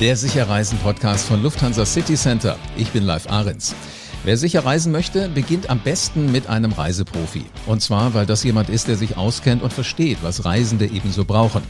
[0.00, 2.56] Der Sicherreisen-Podcast von Lufthansa City Center.
[2.76, 3.74] Ich bin Live Ahrens.
[4.22, 7.44] Wer sicher reisen möchte, beginnt am besten mit einem Reiseprofi.
[7.66, 11.64] Und zwar, weil das jemand ist, der sich auskennt und versteht, was Reisende ebenso brauchen.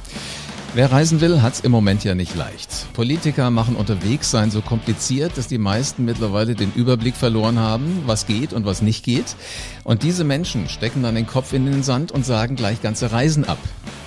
[0.74, 2.92] Wer reisen will, hat's im Moment ja nicht leicht.
[2.92, 8.26] Politiker machen unterwegs sein so kompliziert, dass die meisten mittlerweile den Überblick verloren haben, was
[8.26, 9.34] geht und was nicht geht.
[9.82, 13.48] Und diese Menschen stecken dann den Kopf in den Sand und sagen gleich ganze Reisen
[13.48, 13.58] ab.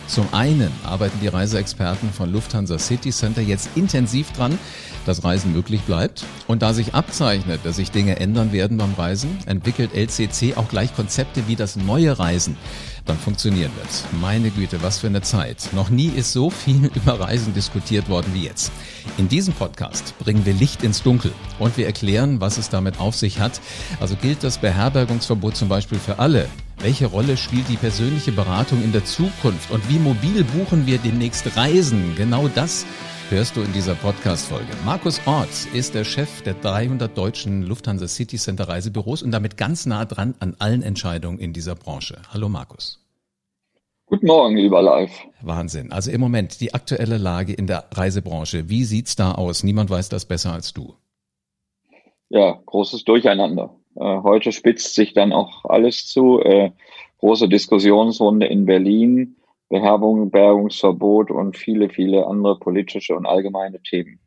[0.05, 4.59] Zum einen arbeiten die Reiseexperten von Lufthansa City Center jetzt intensiv dran,
[5.05, 6.25] dass Reisen möglich bleibt.
[6.47, 10.93] Und da sich abzeichnet, dass sich Dinge ändern werden beim Reisen, entwickelt LCC auch gleich
[10.95, 12.55] Konzepte, wie das neue Reisen
[13.05, 14.21] dann funktionieren wird.
[14.21, 15.69] Meine Güte, was für eine Zeit.
[15.73, 18.71] Noch nie ist so viel über Reisen diskutiert worden wie jetzt.
[19.17, 23.15] In diesem Podcast bringen wir Licht ins Dunkel und wir erklären, was es damit auf
[23.15, 23.61] sich hat.
[23.99, 26.47] Also gilt das Beherbergungsverbot zum Beispiel für alle,
[26.79, 31.55] welche Rolle spielt die persönliche Beratung in der Zukunft und wie mobil buchen wir demnächst
[31.55, 32.15] Reisen?
[32.15, 32.85] Genau das
[33.31, 34.67] hörst du in dieser Podcast-Folge.
[34.85, 39.85] Markus Orts ist der Chef der 300 deutschen Lufthansa City Center Reisebüros und damit ganz
[39.85, 42.21] nah dran an allen Entscheidungen in dieser Branche.
[42.33, 42.99] Hallo Markus.
[44.07, 45.11] Guten Morgen, lieber Live.
[45.41, 45.93] Wahnsinn.
[45.93, 48.67] Also im Moment die aktuelle Lage in der Reisebranche.
[48.67, 49.63] Wie sieht's da aus?
[49.63, 50.95] Niemand weiß das besser als du.
[52.27, 53.77] Ja, großes Durcheinander.
[53.95, 56.41] Äh, heute spitzt sich dann auch alles zu.
[56.41, 56.71] Äh,
[57.19, 59.37] große Diskussionsrunde in Berlin,
[59.71, 64.19] Beherbergungsverbot und viele, viele andere politische und allgemeine Themen.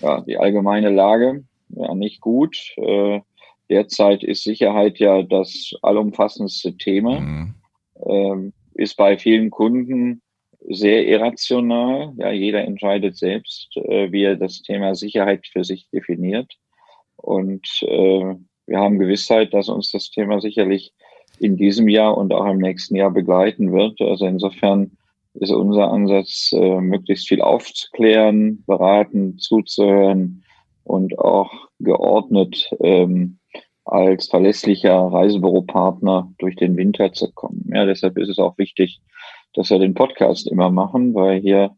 [0.00, 2.56] Ja, die allgemeine Lage, ja, nicht gut.
[2.76, 3.20] Äh,
[3.70, 7.20] derzeit ist Sicherheit ja das allumfassendste Thema.
[7.20, 7.54] Mhm.
[8.06, 10.20] Ähm, ist bei vielen Kunden
[10.68, 12.12] sehr irrational.
[12.18, 16.52] Ja, jeder entscheidet selbst, äh, wie er das Thema Sicherheit für sich definiert.
[17.16, 18.34] Und äh,
[18.66, 20.92] wir haben Gewissheit, dass uns das Thema sicherlich
[21.38, 24.00] in diesem Jahr und auch im nächsten Jahr begleiten wird.
[24.00, 24.92] Also insofern
[25.34, 30.44] ist unser Ansatz, äh, möglichst viel aufzuklären, beraten, zuzuhören
[30.84, 33.38] und auch geordnet ähm,
[33.84, 37.68] als verlässlicher Reisebüropartner durch den Winter zu kommen.
[37.72, 39.00] Ja, deshalb ist es auch wichtig,
[39.54, 41.76] dass wir den Podcast immer machen, weil hier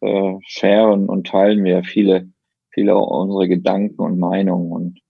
[0.00, 2.28] äh, scheren und teilen wir viele,
[2.70, 5.00] viele unsere Gedanken und Meinungen und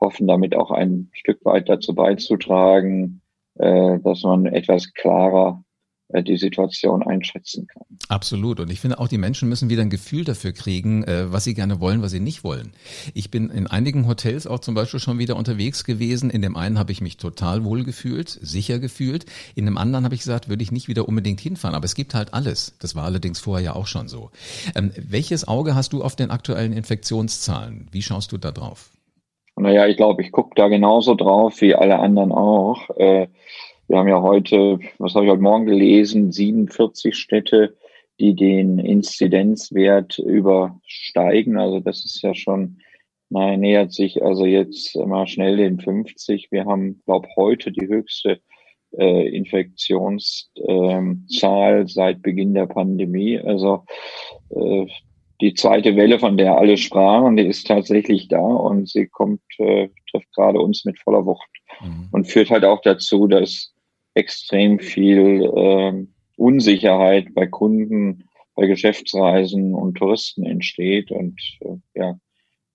[0.00, 3.21] hoffen damit auch ein Stück weit dazu beizutragen,
[3.54, 5.62] dass man etwas klarer
[6.12, 7.84] äh, die Situation einschätzen kann.
[8.08, 8.60] Absolut.
[8.60, 11.54] Und ich finde auch, die Menschen müssen wieder ein Gefühl dafür kriegen, äh, was sie
[11.54, 12.72] gerne wollen, was sie nicht wollen.
[13.14, 16.30] Ich bin in einigen Hotels auch zum Beispiel schon wieder unterwegs gewesen.
[16.30, 19.24] In dem einen habe ich mich total wohl gefühlt, sicher gefühlt.
[19.54, 21.74] In dem anderen habe ich gesagt, würde ich nicht wieder unbedingt hinfahren.
[21.74, 22.76] Aber es gibt halt alles.
[22.78, 24.30] Das war allerdings vorher ja auch schon so.
[24.74, 27.88] Ähm, welches Auge hast du auf den aktuellen Infektionszahlen?
[27.90, 28.90] Wie schaust du da drauf?
[29.56, 32.88] Naja, ich glaube, ich gucke da genauso drauf wie alle anderen auch.
[32.96, 33.28] Äh,
[33.88, 37.76] wir haben ja heute, was habe ich heute Morgen gelesen, 47 Städte,
[38.18, 41.58] die den Inzidenzwert übersteigen.
[41.58, 42.78] Also das ist ja schon,
[43.28, 46.48] naja, nähert sich also jetzt mal schnell den 50.
[46.50, 48.40] Wir haben, glaube heute die höchste
[48.96, 53.38] äh, Infektionszahl ähm, seit Beginn der Pandemie.
[53.38, 53.84] Also
[54.50, 54.86] äh,
[55.42, 59.88] die zweite Welle, von der alle sprachen, die ist tatsächlich da und sie kommt, äh,
[60.10, 62.08] trifft gerade uns mit voller Wucht mhm.
[62.12, 63.74] und führt halt auch dazu, dass
[64.14, 72.16] extrem viel äh, Unsicherheit bei Kunden, bei Geschäftsreisen und Touristen entsteht und äh, ja,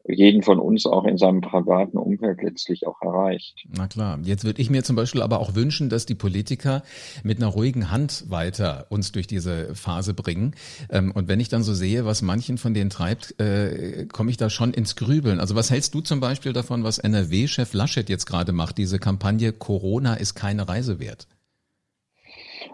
[0.07, 3.65] jeden von uns auch in seinem privaten Umfeld letztlich auch erreicht.
[3.75, 4.19] Na klar.
[4.23, 6.83] Jetzt würde ich mir zum Beispiel aber auch wünschen, dass die Politiker
[7.23, 10.53] mit einer ruhigen Hand weiter uns durch diese Phase bringen.
[10.89, 14.37] Ähm, und wenn ich dann so sehe, was manchen von denen treibt, äh, komme ich
[14.37, 15.39] da schon ins Grübeln.
[15.39, 19.53] Also was hältst du zum Beispiel davon, was NRW-Chef Laschet jetzt gerade macht, diese Kampagne
[19.53, 21.27] Corona ist keine Reise wert?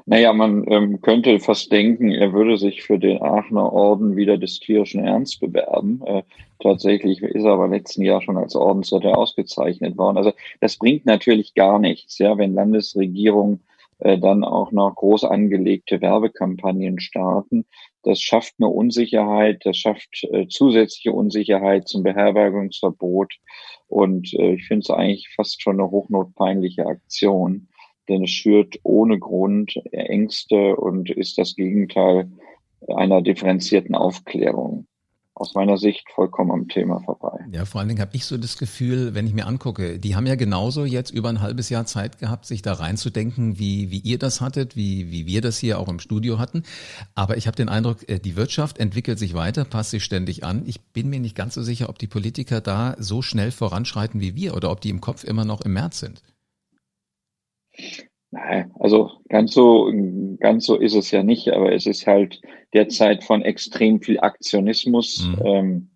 [0.06, 4.60] Naja, man ähm, könnte fast denken, er würde sich für den Aachener Orden wieder des
[4.60, 6.02] tierischen Ernst bewerben.
[6.06, 6.24] Äh,
[6.60, 10.18] tatsächlich ist er aber letzten Jahr schon als Ordensritter ausgezeichnet worden.
[10.18, 13.62] Also das bringt natürlich gar nichts, ja, wenn Landesregierungen
[14.00, 17.66] äh, dann auch noch groß angelegte Werbekampagnen starten.
[18.04, 23.36] Das schafft eine Unsicherheit, das schafft äh, zusätzliche Unsicherheit zum Beherbergungsverbot.
[23.88, 27.70] Und äh, ich finde es eigentlich fast schon eine hochnotpeinliche Aktion
[28.10, 32.32] denn es schürt ohne Grund Ängste und ist das Gegenteil
[32.88, 34.88] einer differenzierten Aufklärung.
[35.36, 37.40] Aus meiner Sicht vollkommen am Thema vorbei.
[37.52, 40.28] Ja, vor allen Dingen habe ich so das Gefühl, wenn ich mir angucke, die haben
[40.28, 44.20] ja genauso jetzt über ein halbes Jahr Zeit gehabt, sich da reinzudenken, wie, wie ihr
[44.20, 46.62] das hattet, wie, wie wir das hier auch im Studio hatten.
[47.16, 50.64] Aber ich habe den Eindruck, äh, die Wirtschaft entwickelt sich weiter, passt sich ständig an.
[50.68, 54.36] Ich bin mir nicht ganz so sicher, ob die Politiker da so schnell voranschreiten wie
[54.36, 56.22] wir oder ob die im Kopf immer noch im März sind.
[58.32, 59.92] Nein, also ganz so,
[60.40, 62.42] ganz so ist es ja nicht, aber es ist halt
[62.74, 65.46] derzeit von extrem viel Aktionismus mhm.
[65.46, 65.90] ähm,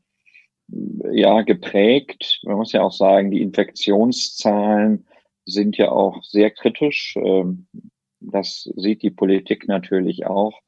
[1.11, 2.41] ja geprägt.
[2.43, 5.07] Man muss ja auch sagen, die Infektionszahlen
[5.45, 7.15] sind ja auch sehr kritisch.
[7.17, 7.65] Ähm,
[8.19, 10.59] das sieht die Politik natürlich auch.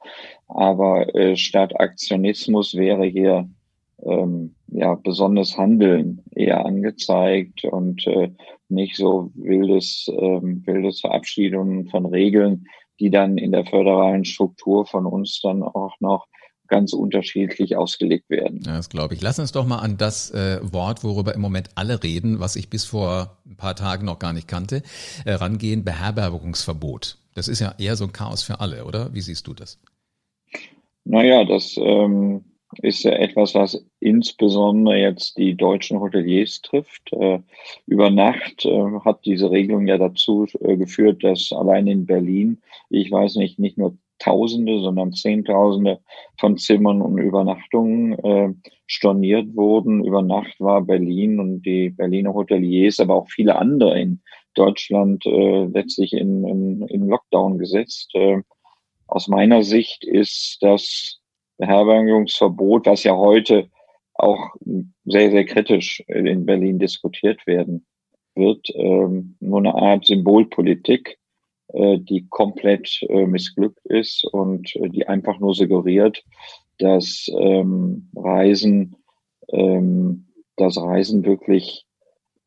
[0.48, 3.50] Aber äh, statt Aktionismus wäre hier
[4.04, 8.32] ähm, ja besonders Handeln eher angezeigt und äh,
[8.70, 12.66] nicht so wildes, ähm, wildes Verabschiedungen von Regeln,
[13.00, 16.28] die dann in der föderalen Struktur von uns dann auch noch
[16.68, 18.62] ganz unterschiedlich ausgelegt werden.
[18.66, 19.22] Ja, das glaube ich.
[19.22, 22.70] Lass uns doch mal an das äh, Wort, worüber im Moment alle reden, was ich
[22.70, 24.84] bis vor ein paar Tagen noch gar nicht kannte,
[25.26, 27.18] äh, rangehen, Beherbergungsverbot.
[27.34, 29.14] Das ist ja eher so ein Chaos für alle, oder?
[29.14, 29.80] Wie siehst du das?
[31.06, 32.46] Naja, das ähm,
[32.78, 37.12] ist ja etwas, was insbesondere jetzt die deutschen Hoteliers trifft.
[37.14, 37.40] Äh,
[37.88, 43.12] über Nacht äh, hat diese Regelung ja dazu äh, geführt, dass allein in Berlin, ich
[43.12, 46.02] weiß nicht, nicht nur Tausende, sondern Zehntausende
[46.38, 50.04] von Zimmern und Übernachtungen storniert wurden.
[50.04, 54.20] Über Nacht war Berlin und die Berliner Hoteliers, aber auch viele andere in
[54.56, 58.12] Deutschland letztlich in, in, in Lockdown gesetzt.
[59.08, 61.19] Aus meiner Sicht ist das
[61.60, 63.70] Beherbergungsverbot, was ja heute
[64.16, 64.56] auch
[65.06, 67.86] sehr, sehr kritisch in Berlin diskutiert werden
[68.36, 71.20] wird, ähm, nur eine Art Symbolpolitik,
[71.74, 76.24] äh, die komplett äh, missglückt ist und äh, die einfach nur suggeriert,
[76.80, 78.96] dass ähm, Reisen,
[79.50, 81.86] ähm, dass Reisen wirklich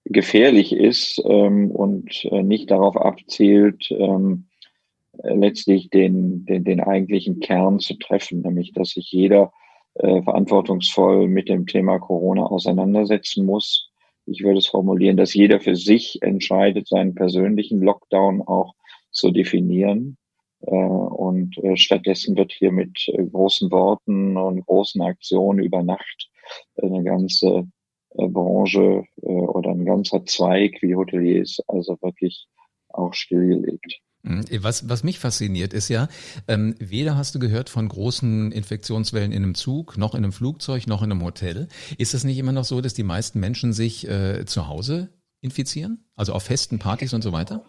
[0.05, 4.52] gefährlich ist ähm, und äh, nicht darauf abzielt, ähm, äh,
[5.23, 9.53] letztlich den, den, den eigentlichen Kern zu treffen, nämlich dass sich jeder
[9.95, 13.91] äh, verantwortungsvoll mit dem Thema Corona auseinandersetzen muss.
[14.27, 18.75] Ich würde es formulieren, dass jeder für sich entscheidet, seinen persönlichen Lockdown auch
[19.11, 20.17] zu definieren.
[20.67, 26.31] Äh, und äh, stattdessen wird hier mit äh, großen Worten und großen Aktionen über Nacht
[26.81, 27.67] eine ganze
[28.11, 32.47] äh, Branche oder ein ganzer Zweig wie Hoteliers also wirklich
[32.89, 34.01] auch stillgelegt.
[34.23, 34.45] Mhm.
[34.61, 36.09] Was, was mich fasziniert ist ja,
[36.47, 40.87] ähm, weder hast du gehört von großen Infektionswellen in einem Zug, noch in einem Flugzeug,
[40.87, 41.69] noch in einem Hotel.
[41.99, 45.09] Ist es nicht immer noch so, dass die meisten Menschen sich äh, zu Hause
[45.41, 46.05] infizieren?
[46.15, 47.65] Also auf festen Partys und so weiter?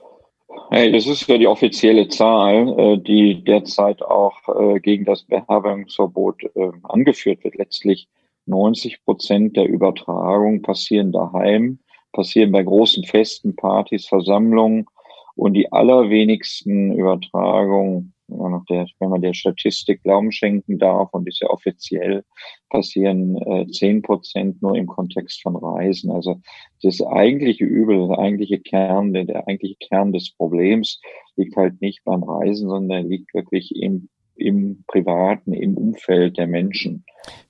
[0.70, 6.44] Hey, das ist ja die offizielle Zahl, äh, die derzeit auch äh, gegen das Beherbergungsverbot
[6.56, 7.56] äh, angeführt wird.
[7.56, 8.08] Letztlich
[8.46, 11.80] 90 Prozent der Übertragung passieren daheim,
[12.12, 14.86] passieren bei großen Festen, Partys, Versammlungen
[15.36, 18.14] und die allerwenigsten Übertragungen,
[18.70, 22.24] der, wenn man der Statistik Glauben schenken darf, und ist ja offiziell,
[22.70, 26.12] passieren äh, zehn äh, Prozent nur im Kontext von Reisen.
[26.12, 26.40] Also
[26.82, 31.00] das eigentliche Übel, der eigentliche Kern, der, der eigentliche Kern des Problems
[31.36, 37.06] liegt halt nicht beim Reisen, sondern liegt wirklich im, im privaten, im Umfeld der Menschen.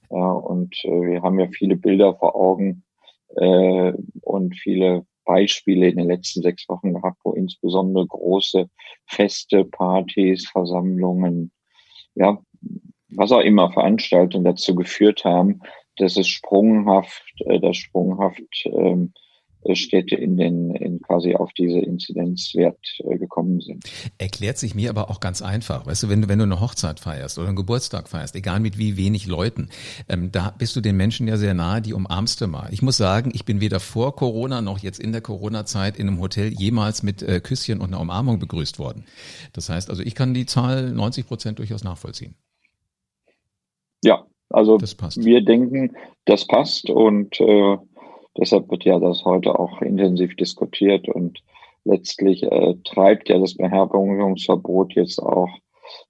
[0.10, 2.84] Äh, und äh, wir haben ja viele Bilder vor Augen
[3.36, 8.70] äh, und viele Beispiele in den letzten sechs Wochen gehabt, wo insbesondere große
[9.06, 11.52] Feste, Partys, Versammlungen,
[12.16, 12.38] ja,
[13.10, 15.62] was auch immer Veranstaltungen dazu geführt haben,
[15.98, 19.14] dass es sprunghaft, äh, dass sprunghaft ähm,
[19.74, 23.84] Städte in den in quasi auf diese Inzidenzwert äh, gekommen sind.
[24.18, 25.86] Erklärt sich mir aber auch ganz einfach.
[25.86, 28.78] Weißt du, wenn du wenn du eine Hochzeit feierst oder einen Geburtstag feierst, egal mit
[28.78, 29.70] wie wenig Leuten,
[30.10, 32.70] ähm, da bist du den Menschen ja sehr nahe, die umarmst du mal.
[32.72, 36.20] Ich muss sagen, ich bin weder vor Corona noch jetzt in der Corona-Zeit in einem
[36.20, 39.06] Hotel jemals mit äh, Küsschen und einer Umarmung begrüßt worden.
[39.54, 42.36] Das heißt, also ich kann die Zahl 90 Prozent durchaus nachvollziehen.
[44.04, 47.78] Ja, also wir denken, das passt und äh,
[48.38, 51.44] Deshalb wird ja das heute auch intensiv diskutiert und
[51.86, 55.50] letztlich äh, treibt ja das Beherbergungsverbot jetzt auch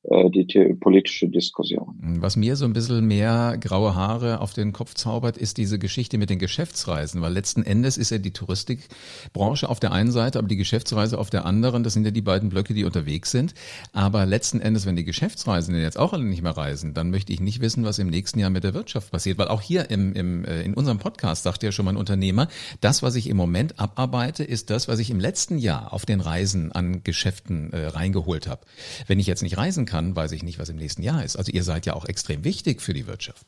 [0.03, 1.95] die politische Diskussion.
[2.19, 6.17] Was mir so ein bisschen mehr graue Haare auf den Kopf zaubert, ist diese Geschichte
[6.17, 10.49] mit den Geschäftsreisen, weil letzten Endes ist ja die Touristikbranche auf der einen Seite, aber
[10.49, 13.53] die Geschäftsreise auf der anderen, das sind ja die beiden Blöcke, die unterwegs sind.
[13.93, 17.39] Aber letzten Endes, wenn die Geschäftsreisenden jetzt auch alle nicht mehr reisen, dann möchte ich
[17.39, 20.43] nicht wissen, was im nächsten Jahr mit der Wirtschaft passiert, weil auch hier im, im,
[20.43, 22.49] äh, in unserem Podcast sagt ja schon mal ein Unternehmer,
[22.81, 26.19] das, was ich im Moment abarbeite, ist das, was ich im letzten Jahr auf den
[26.19, 28.61] Reisen an Geschäften äh, reingeholt habe.
[29.07, 31.35] Wenn ich jetzt nicht reisen kann, weiß ich nicht, was im nächsten Jahr ist.
[31.35, 33.45] Also ihr seid ja auch extrem wichtig für die Wirtschaft.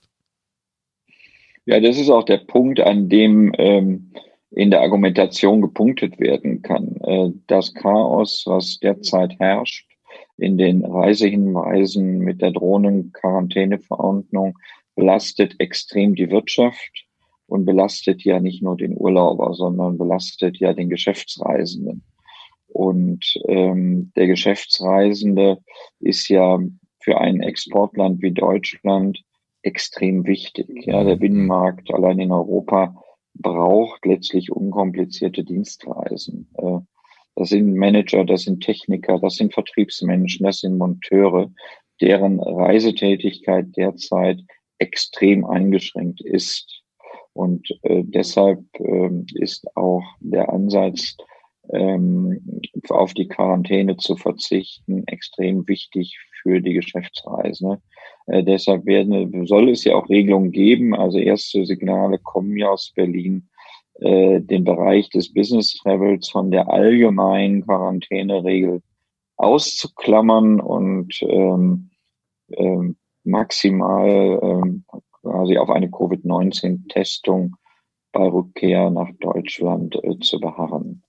[1.66, 4.12] Ja, das ist auch der Punkt, an dem ähm,
[4.52, 6.96] in der Argumentation gepunktet werden kann.
[7.02, 9.90] Äh, das Chaos, was derzeit herrscht,
[10.38, 14.58] in den Reisehinweisen mit der Drohnen-Quarantäneverordnung
[14.96, 17.06] belastet extrem die Wirtschaft
[17.48, 22.04] und belastet ja nicht nur den Urlauber, sondern belastet ja den Geschäftsreisenden.
[22.76, 25.60] Und ähm, der Geschäftsreisende
[26.02, 26.60] ist ja
[27.00, 29.24] für ein Exportland wie Deutschland
[29.62, 30.68] extrem wichtig.
[30.86, 33.02] Ja, der Binnenmarkt allein in Europa
[33.34, 36.50] braucht letztlich unkomplizierte Dienstreisen.
[36.58, 36.80] Äh,
[37.36, 41.50] das sind Manager, das sind Techniker, das sind Vertriebsmenschen, das sind Monteure,
[42.02, 44.42] deren Reisetätigkeit derzeit
[44.80, 46.84] extrem eingeschränkt ist.
[47.32, 51.16] Und äh, deshalb äh, ist auch der Ansatz,
[51.74, 57.82] ähm, auf die Quarantäne zu verzichten, extrem wichtig für die Geschäftsreise.
[58.28, 60.96] Äh, deshalb werden, soll es ja auch Regelungen geben.
[60.96, 63.50] Also erste Signale kommen ja aus Berlin,
[64.00, 68.82] äh, den Bereich des Business Travels von der allgemeinen Quarantäneregel
[69.38, 71.90] auszuklammern und ähm,
[72.52, 74.86] ähm, maximal ähm,
[75.22, 77.56] quasi auf eine Covid-19-Testung
[78.12, 81.04] bei Rückkehr nach Deutschland äh, zu beharren.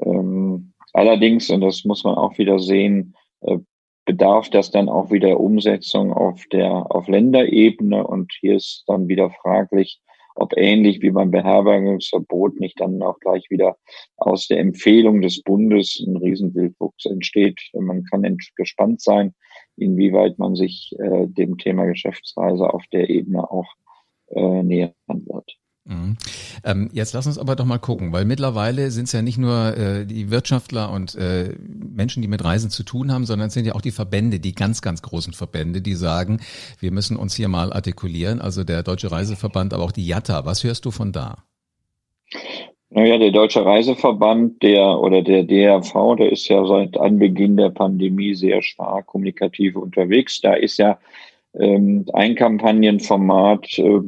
[0.00, 3.58] Ähm, allerdings, und das muss man auch wieder sehen, äh,
[4.04, 9.30] bedarf das dann auch wieder Umsetzung auf der auf Länderebene und hier ist dann wieder
[9.30, 10.00] fraglich,
[10.34, 13.76] ob ähnlich wie beim Beherbergungsverbot nicht dann auch gleich wieder
[14.16, 17.60] aus der Empfehlung des Bundes ein Riesenwildwuchs entsteht.
[17.72, 19.34] Man kann gespannt sein,
[19.76, 23.72] inwieweit man sich äh, dem Thema Geschäftsreise auf der Ebene auch
[24.28, 25.53] äh, nähern wird.
[25.94, 26.16] Mhm.
[26.64, 29.76] Ähm, jetzt lass uns aber doch mal gucken, weil mittlerweile sind es ja nicht nur
[29.76, 33.66] äh, die Wirtschaftler und äh, Menschen, die mit Reisen zu tun haben, sondern es sind
[33.66, 36.40] ja auch die Verbände, die ganz, ganz großen Verbände, die sagen,
[36.80, 38.40] wir müssen uns hier mal artikulieren.
[38.40, 40.44] Also der Deutsche Reiseverband, aber auch die JATA.
[40.44, 41.44] Was hörst du von da?
[42.90, 48.34] Naja, der Deutsche Reiseverband, der oder der DRV, der ist ja seit Anbeginn der Pandemie
[48.34, 50.40] sehr stark kommunikativ unterwegs.
[50.40, 50.98] Da ist ja
[51.58, 54.00] ähm, ein Kampagnenformat äh,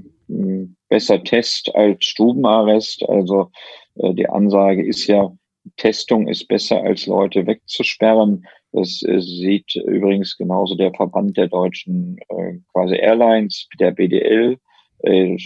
[0.88, 3.08] besser Test als Stubenarrest.
[3.08, 3.50] Also
[3.96, 5.32] äh, die Ansage ist ja,
[5.76, 8.46] Testung ist besser als Leute wegzusperren.
[8.72, 14.58] Das äh, sieht übrigens genauso der Verband der deutschen äh, quasi Airlines, der BDL,
[15.00, 15.36] äh,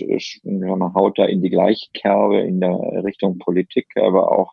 [0.95, 4.53] haut da in die gleiche Kerbe in der Richtung Politik, aber auch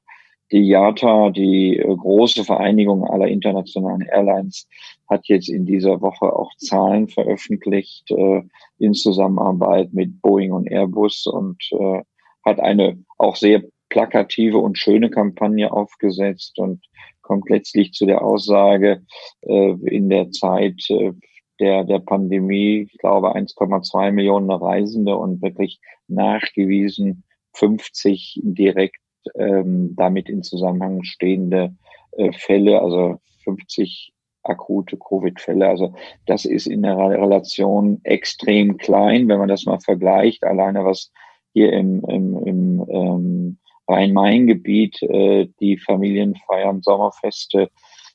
[0.49, 4.67] IATA, die äh, große Vereinigung aller internationalen Airlines,
[5.09, 8.41] hat jetzt in dieser Woche auch Zahlen veröffentlicht äh,
[8.77, 12.01] in Zusammenarbeit mit Boeing und Airbus und äh,
[12.45, 16.85] hat eine auch sehr plakative und schöne Kampagne aufgesetzt und
[17.21, 19.03] kommt letztlich zu der Aussage,
[19.41, 21.13] äh, in der Zeit äh,
[21.59, 27.23] der, der Pandemie, ich glaube 1,2 Millionen Reisende und wirklich nachgewiesen
[27.53, 28.97] 50 direkt
[29.35, 31.75] ähm, damit in Zusammenhang stehende
[32.11, 35.67] äh, Fälle, also 50 akute Covid-Fälle.
[35.67, 35.93] Also
[36.25, 40.43] das ist in der Relation extrem klein, wenn man das mal vergleicht.
[40.43, 41.11] Alleine was
[41.53, 43.57] hier im, im, im ähm,
[43.87, 47.69] Rhein-Main-Gebiet äh, die Familienfeiern, Sommerfeste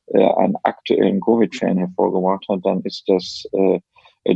[0.07, 3.81] äh, an aktuellen Covid-Fällen hervorgebracht hat, dann ist das äh,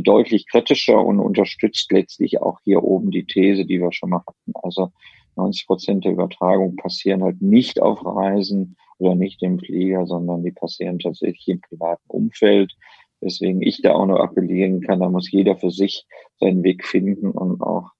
[0.01, 4.53] deutlich kritischer und unterstützt letztlich auch hier oben die These, die wir schon mal hatten.
[4.61, 4.91] Also
[5.37, 10.51] 90 Prozent der Übertragung passieren halt nicht auf Reisen oder nicht im Flieger, sondern die
[10.51, 12.75] passieren tatsächlich im privaten Umfeld.
[13.21, 16.05] Deswegen ich da auch nur appellieren kann, da muss jeder für sich
[16.39, 17.91] seinen Weg finden und auch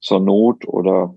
[0.00, 1.16] zur Not oder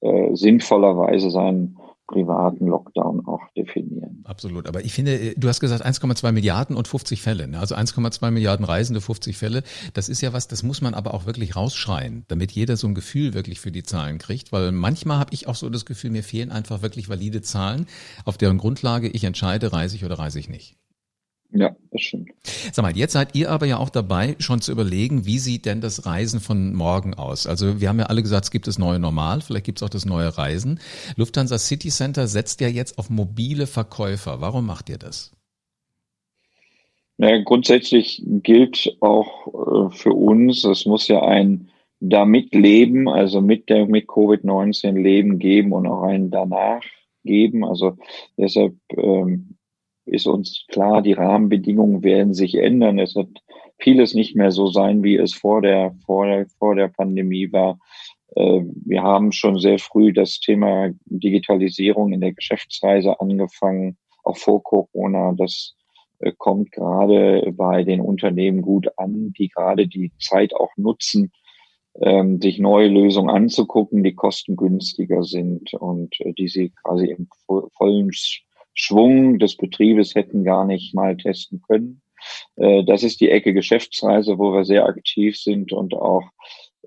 [0.00, 4.24] äh, sinnvollerweise seinen privaten Lockdown auch definieren.
[4.24, 4.66] Absolut.
[4.66, 7.46] Aber ich finde, äh, du hast gesagt 1,2 Milliarden und 50 Fälle.
[7.46, 7.60] Ne?
[7.60, 9.62] Also 1,2 Milliarden Reisende, 50 Fälle.
[9.92, 12.94] Das ist ja was, das muss man aber auch wirklich rausschreien, damit jeder so ein
[12.94, 14.50] Gefühl wirklich für die Zahlen kriegt.
[14.50, 17.86] Weil manchmal habe ich auch so das Gefühl, mir fehlen einfach wirklich valide Zahlen,
[18.24, 20.76] auf deren Grundlage ich entscheide, reise ich oder reise ich nicht.
[21.50, 22.30] Ja, das stimmt.
[22.72, 25.80] Sag mal, jetzt seid ihr aber ja auch dabei, schon zu überlegen, wie sieht denn
[25.80, 27.46] das Reisen von morgen aus?
[27.46, 29.88] Also wir haben ja alle gesagt, es gibt das neue Normal, vielleicht gibt es auch
[29.88, 30.78] das neue Reisen.
[31.16, 34.42] Lufthansa City Center setzt ja jetzt auf mobile Verkäufer.
[34.42, 35.32] Warum macht ihr das?
[37.16, 43.68] Na, grundsätzlich gilt auch äh, für uns, es muss ja ein damit leben, also mit
[43.68, 46.82] der mit Covid-19 Leben geben und auch ein danach
[47.24, 47.64] geben.
[47.64, 47.96] Also
[48.36, 49.57] deshalb ähm,
[50.08, 52.98] ist uns klar, die Rahmenbedingungen werden sich ändern.
[52.98, 53.42] Es wird
[53.78, 57.78] vieles nicht mehr so sein, wie es vor der, vor der, vor der Pandemie war.
[58.34, 64.62] Äh, wir haben schon sehr früh das Thema Digitalisierung in der Geschäftsreise angefangen, auch vor
[64.62, 65.34] Corona.
[65.36, 65.74] Das
[66.18, 71.32] äh, kommt gerade bei den Unternehmen gut an, die gerade die Zeit auch nutzen,
[72.00, 77.28] ähm, sich neue Lösungen anzugucken, die kostengünstiger sind und äh, die sie quasi im
[77.76, 78.12] vollen
[78.80, 82.00] Schwung des Betriebes hätten gar nicht mal testen können.
[82.56, 86.22] Äh, das ist die Ecke Geschäftsreise, wo wir sehr aktiv sind und auch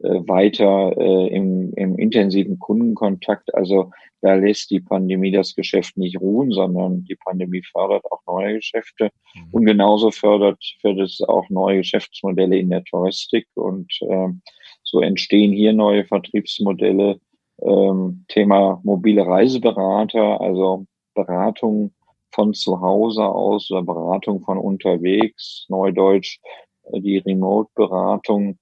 [0.01, 3.53] äh, weiter äh, im, im intensiven Kundenkontakt.
[3.53, 8.55] Also da lässt die Pandemie das Geschäft nicht ruhen, sondern die Pandemie fördert auch neue
[8.55, 9.49] Geschäfte mhm.
[9.51, 14.29] und genauso fördert, fördert es auch neue Geschäftsmodelle in der Touristik und äh,
[14.83, 17.19] so entstehen hier neue Vertriebsmodelle.
[17.63, 21.93] Ähm, Thema mobile Reiseberater, also Beratung
[22.31, 26.39] von zu Hause aus oder Beratung von unterwegs, Neudeutsch,
[26.91, 28.57] äh, die Remote-Beratung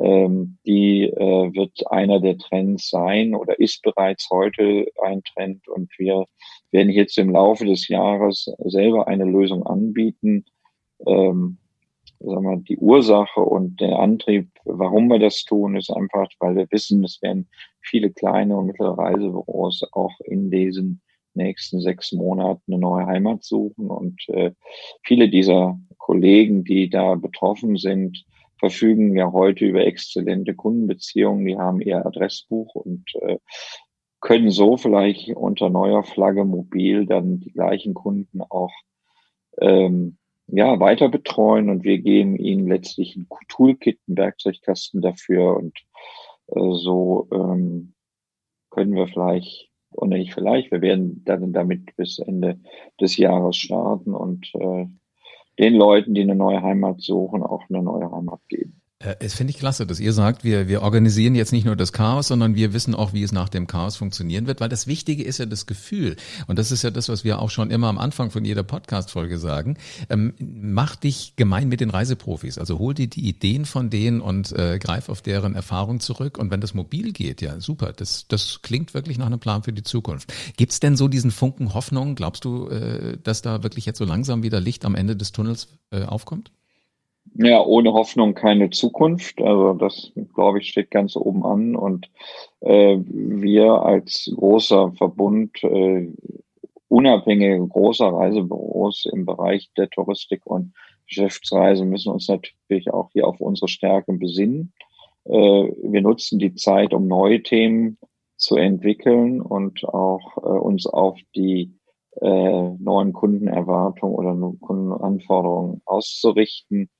[0.00, 5.90] ähm, die äh, wird einer der Trends sein oder ist bereits heute ein Trend und
[5.98, 6.24] wir
[6.70, 10.46] werden jetzt im Laufe des Jahres selber eine Lösung anbieten.
[11.06, 11.58] Ähm,
[12.20, 16.66] sagen wir, die Ursache und der Antrieb, warum wir das tun, ist einfach, weil wir
[16.70, 17.48] wissen, es werden
[17.80, 21.02] viele kleine und mittlere Reisebüros auch in diesen
[21.34, 23.90] nächsten sechs Monaten eine neue Heimat suchen.
[23.90, 24.52] Und äh,
[25.02, 28.24] viele dieser Kollegen, die da betroffen sind,
[28.58, 33.38] verfügen ja heute über exzellente Kundenbeziehungen, die haben ihr Adressbuch und äh,
[34.20, 38.72] können so vielleicht unter neuer Flagge mobil dann die gleichen Kunden auch
[39.60, 41.70] ähm, ja, weiter betreuen.
[41.70, 45.56] Und wir geben ihnen letztlich ein Toolkit, einen Werkzeugkasten dafür.
[45.56, 45.78] Und
[46.48, 47.94] äh, so ähm,
[48.70, 52.60] können wir vielleicht, oder nicht vielleicht, wir werden dann damit bis Ende
[53.00, 54.86] des Jahres starten und äh,
[55.58, 58.79] den Leuten, die eine neue Heimat suchen, auch eine neue Heimat geben.
[59.00, 61.92] Äh, es finde ich klasse, dass ihr sagt, wir, wir organisieren jetzt nicht nur das
[61.92, 65.24] Chaos, sondern wir wissen auch, wie es nach dem Chaos funktionieren wird, weil das Wichtige
[65.24, 66.16] ist ja das Gefühl.
[66.46, 69.38] Und das ist ja das, was wir auch schon immer am Anfang von jeder Podcast-Folge
[69.38, 69.76] sagen.
[70.08, 72.58] Ähm, mach dich gemein mit den Reiseprofis.
[72.58, 76.38] Also hol dir die Ideen von denen und äh, greif auf deren Erfahrung zurück.
[76.38, 77.92] Und wenn das mobil geht, ja, super.
[77.94, 80.32] Das, das klingt wirklich nach einem Plan für die Zukunft.
[80.56, 82.14] Gibt's denn so diesen Funken Hoffnung?
[82.14, 85.68] Glaubst du, äh, dass da wirklich jetzt so langsam wieder Licht am Ende des Tunnels
[85.90, 86.52] äh, aufkommt?
[87.34, 89.40] Ja, ohne Hoffnung keine Zukunft.
[89.40, 91.76] Also das, glaube ich, steht ganz oben an.
[91.76, 92.10] Und
[92.60, 96.12] äh, wir als großer Verbund, äh,
[96.88, 100.74] unabhängige großer Reisebüros im Bereich der Touristik und
[101.06, 104.72] Geschäftsreise müssen uns natürlich auch hier auf unsere Stärken besinnen.
[105.24, 107.98] Äh, wir nutzen die Zeit, um neue Themen
[108.36, 111.74] zu entwickeln und auch äh, uns auf die
[112.20, 116.90] äh, neuen Kundenerwartungen oder Kundenanforderungen auszurichten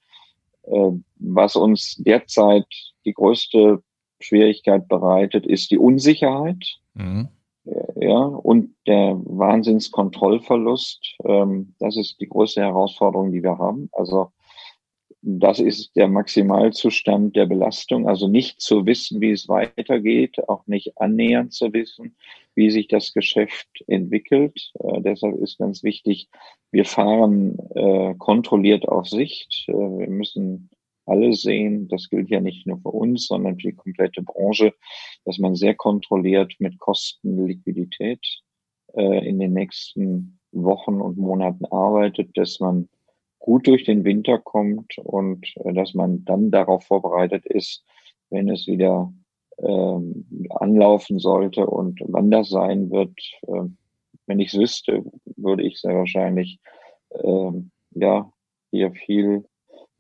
[1.19, 2.67] was uns derzeit
[3.05, 3.83] die größte
[4.21, 6.79] Schwierigkeit bereitet, ist die Unsicherheit.
[6.95, 7.29] Mhm.
[7.97, 11.17] Ja, und der Wahnsinnskontrollverlust.
[11.25, 13.91] Ähm, das ist die größte Herausforderung, die wir haben.
[13.93, 14.33] Also
[15.23, 20.97] das ist der Maximalzustand der Belastung, also nicht zu wissen, wie es weitergeht, auch nicht
[20.99, 22.17] annähernd zu wissen,
[22.55, 24.73] wie sich das Geschäft entwickelt.
[24.81, 26.29] Äh, deshalb ist ganz wichtig,
[26.71, 29.67] wir fahren äh, kontrolliert auf Sicht.
[29.69, 30.71] Äh, wir müssen
[31.05, 34.73] alle sehen, das gilt ja nicht nur für uns, sondern für die komplette Branche,
[35.25, 38.25] dass man sehr kontrolliert mit Kosten, Liquidität
[38.95, 42.89] äh, in den nächsten Wochen und Monaten arbeitet, dass man
[43.41, 47.85] gut durch den Winter kommt und äh, dass man dann darauf vorbereitet ist,
[48.29, 49.13] wenn es wieder
[49.59, 53.19] ähm, anlaufen sollte und wann das sein wird.
[53.49, 53.69] Äh,
[54.27, 55.05] wenn ich es wüsste,
[55.37, 56.61] würde ich sehr wahrscheinlich
[57.11, 57.51] äh,
[57.93, 58.33] ja
[58.71, 59.45] hier viel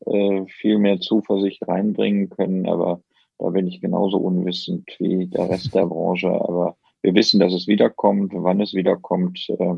[0.06, 3.02] äh, viel mehr Zuversicht reinbringen können, aber
[3.38, 6.28] da bin ich genauso unwissend wie der Rest der Branche.
[6.28, 8.32] Aber wir wissen, dass es wiederkommt.
[8.34, 9.74] Wann es wiederkommt, äh,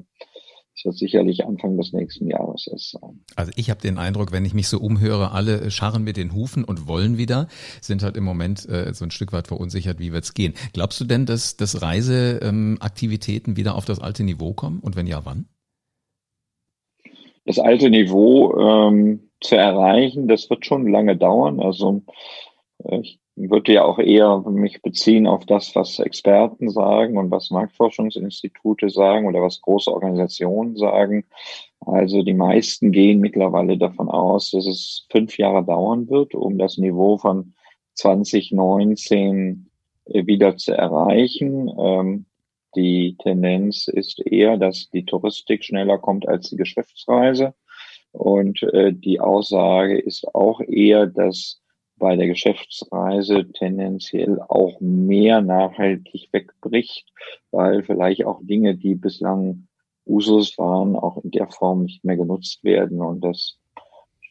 [0.75, 3.21] das wird sicherlich Anfang des nächsten Jahres erst sein.
[3.37, 6.65] Also ich habe den Eindruck, wenn ich mich so umhöre, alle scharren mit den Hufen
[6.65, 7.49] und wollen wieder,
[7.81, 10.55] sind halt im Moment äh, so ein Stück weit verunsichert, wie wird's gehen.
[10.73, 14.81] Glaubst du denn, dass, dass Reiseaktivitäten ähm, wieder auf das alte Niveau kommen?
[14.81, 15.47] Und wenn ja, wann?
[17.45, 21.61] Das alte Niveau ähm, zu erreichen, das wird schon lange dauern.
[21.61, 22.03] Also
[22.85, 27.51] äh, ich würde ja auch eher mich beziehen auf das, was Experten sagen und was
[27.51, 31.25] Marktforschungsinstitute sagen oder was große Organisationen sagen.
[31.81, 36.79] Also die meisten gehen mittlerweile davon aus, dass es fünf Jahre dauern wird, um das
[36.79, 37.55] Niveau von
[37.95, 39.71] 2019
[40.07, 41.71] äh, wieder zu erreichen.
[41.79, 42.27] Ähm,
[42.75, 47.55] die Tendenz ist eher, dass die Touristik schneller kommt als die Geschäftsreise.
[48.13, 51.62] Und äh, die Aussage ist auch eher, dass
[51.97, 57.13] bei der Geschäftsreise tendenziell auch mehr nachhaltig wegbricht,
[57.51, 59.69] weil vielleicht auch Dinge, die bislang
[60.07, 63.01] Usus waren, auch in der Form nicht mehr genutzt werden.
[63.01, 63.59] Und das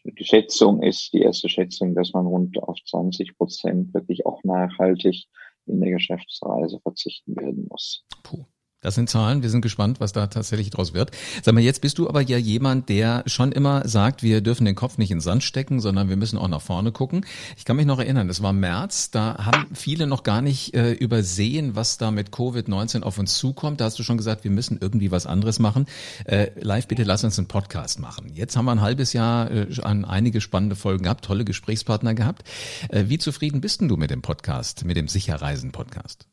[0.03, 5.27] die Schätzung ist, die erste Schätzung, dass man rund auf 20 Prozent wirklich auch nachhaltig
[5.67, 8.03] in der Geschäftsreise verzichten werden muss.
[8.23, 8.45] Puh.
[8.83, 9.43] Das sind Zahlen.
[9.43, 11.11] Wir sind gespannt, was da tatsächlich draus wird.
[11.43, 14.73] Sag mal, jetzt bist du aber ja jemand, der schon immer sagt, wir dürfen den
[14.73, 17.23] Kopf nicht in den Sand stecken, sondern wir müssen auch nach vorne gucken.
[17.57, 20.93] Ich kann mich noch erinnern, es war März, da haben viele noch gar nicht äh,
[20.93, 23.81] übersehen, was da mit Covid-19 auf uns zukommt.
[23.81, 25.85] Da hast du schon gesagt, wir müssen irgendwie was anderes machen.
[26.25, 28.31] Äh, live, bitte lass uns einen Podcast machen.
[28.33, 32.49] Jetzt haben wir ein halbes Jahr äh, an einige spannende Folgen gehabt, tolle Gesprächspartner gehabt.
[32.89, 36.25] Äh, wie zufrieden bist denn du mit dem Podcast, mit dem Sicherreisen-Podcast?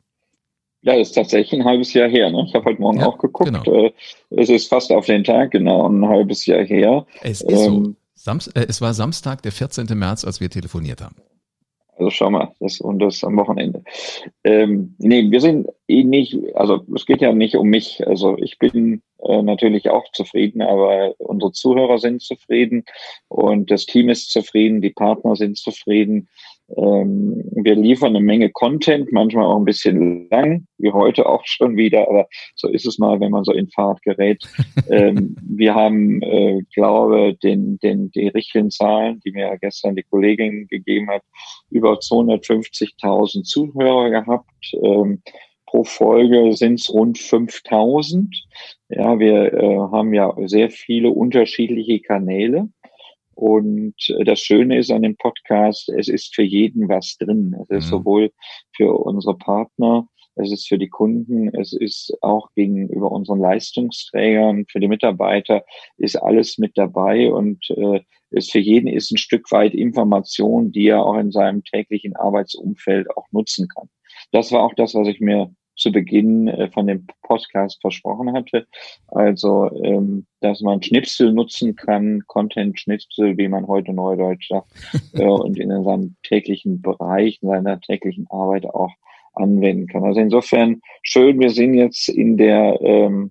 [0.82, 2.30] Ja, ist tatsächlich ein halbes Jahr her.
[2.30, 2.44] Ne?
[2.46, 3.52] Ich habe heute Morgen ja, auch geguckt.
[3.52, 3.86] Genau.
[3.86, 3.92] Äh,
[4.30, 7.04] es ist fast auf den Tag genau ein halbes Jahr her.
[7.22, 7.94] Es ist ähm, so.
[8.14, 9.86] Samst, äh, es war Samstag, der 14.
[9.98, 11.16] März, als wir telefoniert haben.
[11.98, 13.82] Also schau mal, das und das am Wochenende.
[14.44, 18.06] Ähm, nee, wir sind eh nicht, also es geht ja nicht um mich.
[18.06, 22.84] Also ich bin äh, natürlich auch zufrieden, aber unsere Zuhörer sind zufrieden
[23.26, 26.28] und das Team ist zufrieden, die Partner sind zufrieden.
[26.76, 31.76] Ähm, wir liefern eine Menge Content, manchmal auch ein bisschen lang, wie heute auch schon
[31.76, 34.42] wieder, aber so ist es mal, wenn man so in Fahrt gerät.
[34.90, 40.66] ähm, wir haben, äh, glaube den, den, die richtigen Zahlen, die mir gestern die Kollegin
[40.68, 41.22] gegeben hat,
[41.70, 44.72] über 250.000 Zuhörer gehabt.
[44.82, 45.22] Ähm,
[45.66, 48.34] pro Folge sind es rund 5000.
[48.90, 52.68] Ja, wir äh, haben ja sehr viele unterschiedliche Kanäle.
[53.38, 57.54] Und äh, das Schöne ist an dem Podcast, es ist für jeden was drin.
[57.62, 57.90] Es ist mhm.
[57.90, 58.32] sowohl
[58.74, 64.80] für unsere Partner, es ist für die Kunden, es ist auch gegenüber unseren Leistungsträgern, für
[64.80, 65.64] die Mitarbeiter,
[65.98, 70.88] ist alles mit dabei und äh, es für jeden ist ein Stück weit Information, die
[70.88, 73.88] er auch in seinem täglichen Arbeitsumfeld auch nutzen kann.
[74.32, 78.66] Das war auch das, was ich mir zu Beginn äh, von dem Podcast versprochen hatte.
[79.08, 84.70] Also, ähm, dass man Schnipsel nutzen kann, Content-Schnipsel, wie man heute Neudeutsch sagt,
[85.14, 88.92] äh, und in seinem täglichen Bereich, in seiner täglichen Arbeit auch
[89.34, 90.04] anwenden kann.
[90.04, 93.30] Also insofern schön, wir sind jetzt in der, ähm,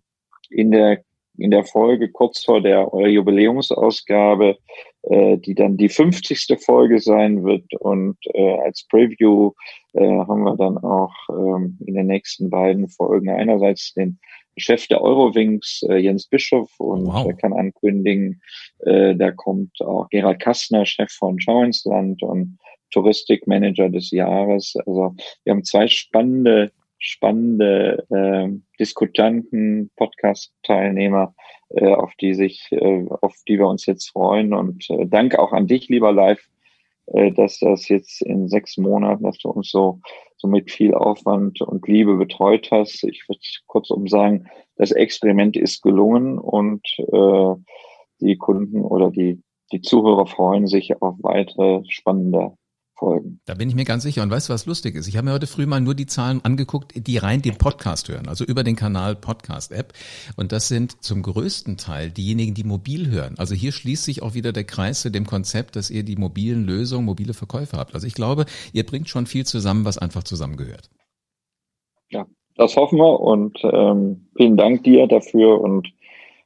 [0.50, 1.04] in der
[1.38, 4.58] in der Folge kurz vor der Jubiläumsausgabe,
[5.04, 6.58] äh, die dann die 50.
[6.60, 7.74] Folge sein wird.
[7.80, 9.52] Und äh, als Preview
[9.94, 14.20] äh, haben wir dann auch ähm, in den nächsten beiden Folgen einerseits den
[14.58, 17.28] Chef der Eurowings, äh, Jens Bischof, und wow.
[17.28, 18.42] er kann ankündigen,
[18.80, 22.58] äh, da kommt auch Gerald Kastner, Chef von Schau ins Land und
[22.92, 24.76] Touristikmanager des Jahres.
[24.86, 31.36] Also wir haben zwei spannende spannende äh, Diskutanten, Podcast-Teilnehmer,
[31.70, 34.54] äh, auf die sich, äh, auf die wir uns jetzt freuen.
[34.54, 36.44] Und äh, danke auch an dich, lieber Live,
[37.08, 40.00] äh, dass das jetzt in sechs Monaten, dass du uns so,
[40.38, 43.04] so mit viel Aufwand und Liebe betreut hast.
[43.04, 47.56] Ich würde kurzum sagen, das Experiment ist gelungen und äh,
[48.20, 52.54] die Kunden oder die, die Zuhörer freuen sich auf weitere spannende
[52.98, 53.40] folgen.
[53.46, 54.24] Da bin ich mir ganz sicher.
[54.24, 55.08] Und weißt du, was lustig ist?
[55.08, 58.28] Ich habe mir heute früh mal nur die Zahlen angeguckt, die rein den Podcast hören,
[58.28, 59.94] also über den Kanal Podcast App.
[60.36, 63.36] Und das sind zum größten Teil diejenigen, die mobil hören.
[63.38, 66.66] Also hier schließt sich auch wieder der Kreis zu dem Konzept, dass ihr die mobilen
[66.66, 67.94] Lösungen, mobile Verkäufe habt.
[67.94, 70.90] Also ich glaube, ihr bringt schon viel zusammen, was einfach zusammengehört.
[72.10, 75.88] Ja, das hoffen wir und ähm, vielen Dank dir dafür und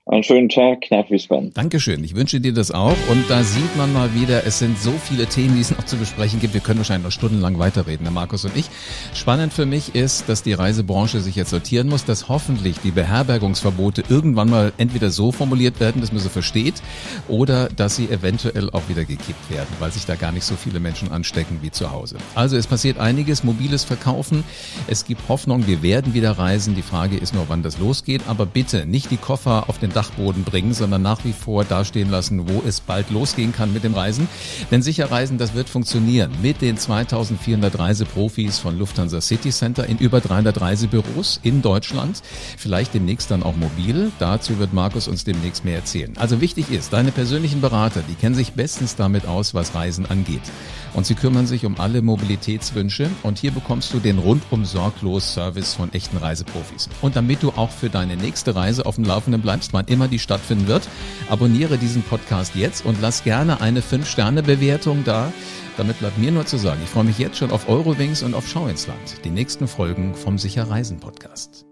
[0.08, 1.54] einen schönen Tag nach Wiesbaden.
[1.54, 2.04] Dankeschön.
[2.04, 2.98] Ich wünsche dir das auch.
[3.10, 5.96] Und da sieht man mal wieder, es sind so viele Themen, die es noch zu
[5.96, 6.56] besprechen gibt.
[6.56, 8.66] Wir können wahrscheinlich noch stundenlang weiterreden, der Markus und ich.
[9.14, 14.04] Spannend für mich ist, dass die Reisebranche sich jetzt sortieren muss, dass hoffentlich die Beherbergungsverbote
[14.10, 16.82] irgendwann mal entweder so formuliert werden, dass man sie versteht,
[17.28, 20.80] oder dass sie eventuell auch wieder gekippt werden, weil sich da gar nicht so viele
[20.80, 22.18] Menschen anstecken wie zu Hause.
[22.34, 24.44] Also es passiert einiges, mobiles Verkaufen.
[24.88, 26.74] Es gibt Hoffnung, wir werden wieder reisen.
[26.74, 28.24] Die Frage ist nur, wann das losgeht.
[28.28, 32.10] Aber bitte nicht die Koffer auf den den Dachboden bringen, sondern nach wie vor dastehen
[32.10, 34.28] lassen, wo es bald losgehen kann mit dem Reisen.
[34.70, 39.98] Denn sicher Reisen, das wird funktionieren mit den 2400 Reiseprofis von Lufthansa City Center in
[39.98, 42.22] über 300 Reisebüros in Deutschland.
[42.58, 44.12] Vielleicht demnächst dann auch mobil.
[44.20, 46.14] Dazu wird Markus uns demnächst mehr erzählen.
[46.18, 50.42] Also wichtig ist, deine persönlichen Berater, die kennen sich bestens damit aus, was Reisen angeht.
[50.94, 53.10] Und sie kümmern sich um alle Mobilitätswünsche.
[53.24, 56.90] Und hier bekommst du den rundum sorglos Service von echten Reiseprofis.
[57.02, 60.20] Und damit du auch für deine nächste Reise auf dem Laufenden bleibst, wann immer die
[60.20, 60.88] stattfinden wird,
[61.30, 65.32] abonniere diesen Podcast jetzt und lass gerne eine 5-Sterne-Bewertung da.
[65.78, 68.48] Damit bleibt mir nur zu sagen, ich freue mich jetzt schon auf Eurowings und auf
[68.48, 71.71] Schau ins Land, die nächsten Folgen vom Sicher Reisen Podcast.